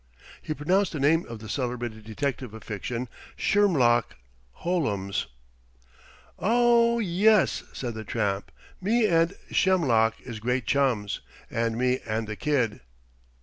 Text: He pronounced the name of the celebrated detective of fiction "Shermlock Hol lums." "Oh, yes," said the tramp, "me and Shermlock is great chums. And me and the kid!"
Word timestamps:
He 0.41 0.55
pronounced 0.55 0.93
the 0.93 0.99
name 0.99 1.27
of 1.27 1.37
the 1.37 1.47
celebrated 1.47 2.05
detective 2.05 2.55
of 2.55 2.63
fiction 2.63 3.07
"Shermlock 3.37 4.15
Hol 4.65 4.85
lums." 4.85 5.27
"Oh, 6.39 6.97
yes," 6.97 7.61
said 7.71 7.93
the 7.93 8.03
tramp, 8.03 8.51
"me 8.81 9.05
and 9.05 9.35
Shermlock 9.51 10.19
is 10.21 10.39
great 10.39 10.65
chums. 10.65 11.21
And 11.51 11.77
me 11.77 11.99
and 12.03 12.25
the 12.27 12.35
kid!" 12.35 12.79